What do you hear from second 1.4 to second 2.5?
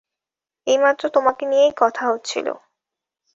নিয়েই কথা হচ্ছিল।